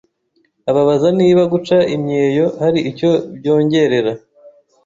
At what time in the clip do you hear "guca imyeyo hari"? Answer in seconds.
1.53-2.79